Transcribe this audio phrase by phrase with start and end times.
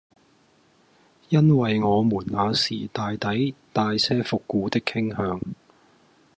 [1.29, 5.39] 因爲我們那時大抵帶些復古的傾向，